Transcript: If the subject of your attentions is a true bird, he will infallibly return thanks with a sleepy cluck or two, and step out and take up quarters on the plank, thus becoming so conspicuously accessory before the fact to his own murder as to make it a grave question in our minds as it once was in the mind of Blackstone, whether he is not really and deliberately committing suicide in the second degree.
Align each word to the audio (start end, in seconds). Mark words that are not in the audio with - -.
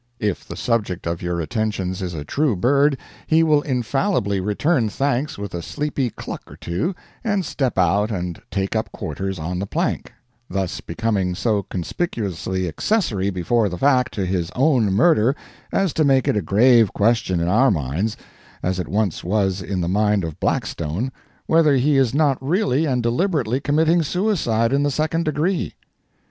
If 0.19 0.47
the 0.47 0.55
subject 0.55 1.05
of 1.05 1.21
your 1.21 1.39
attentions 1.39 2.01
is 2.01 2.15
a 2.15 2.23
true 2.23 2.55
bird, 2.55 2.97
he 3.27 3.43
will 3.43 3.61
infallibly 3.61 4.39
return 4.39 4.89
thanks 4.89 5.37
with 5.37 5.53
a 5.53 5.61
sleepy 5.61 6.09
cluck 6.09 6.41
or 6.47 6.55
two, 6.55 6.95
and 7.23 7.45
step 7.45 7.77
out 7.77 8.09
and 8.09 8.41
take 8.49 8.75
up 8.75 8.91
quarters 8.91 9.37
on 9.37 9.59
the 9.59 9.67
plank, 9.67 10.11
thus 10.49 10.81
becoming 10.81 11.35
so 11.35 11.61
conspicuously 11.61 12.67
accessory 12.67 13.29
before 13.29 13.69
the 13.69 13.77
fact 13.77 14.11
to 14.15 14.25
his 14.25 14.49
own 14.55 14.91
murder 14.91 15.35
as 15.71 15.93
to 15.93 16.03
make 16.03 16.27
it 16.27 16.35
a 16.35 16.41
grave 16.41 16.91
question 16.93 17.39
in 17.39 17.47
our 17.47 17.69
minds 17.69 18.17
as 18.63 18.79
it 18.79 18.87
once 18.87 19.23
was 19.23 19.61
in 19.61 19.81
the 19.81 19.87
mind 19.87 20.23
of 20.23 20.39
Blackstone, 20.39 21.11
whether 21.45 21.75
he 21.77 21.97
is 21.97 22.11
not 22.11 22.41
really 22.41 22.85
and 22.87 23.03
deliberately 23.03 23.59
committing 23.59 24.01
suicide 24.01 24.73
in 24.73 24.81
the 24.81 24.89
second 24.89 25.25
degree. 25.25 25.75